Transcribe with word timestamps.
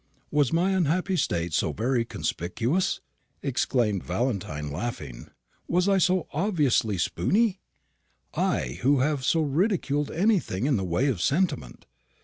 "Was 0.31 0.51
my 0.51 0.71
unhappy 0.71 1.15
state 1.15 1.53
so 1.53 1.73
very 1.73 2.03
conspicuous?" 2.05 3.01
exclaimed 3.43 4.03
Valentine, 4.03 4.71
laughing. 4.71 5.27
"Was 5.67 5.87
I 5.87 5.99
so 5.99 6.25
obviously 6.33 6.97
spoony? 6.97 7.59
I 8.33 8.79
who 8.81 9.01
have 9.01 9.23
so 9.23 9.41
ridiculed 9.41 10.09
anything 10.09 10.65
in 10.65 10.75
the 10.75 10.83
way 10.83 11.05
of 11.05 11.21
sentiment. 11.21 11.85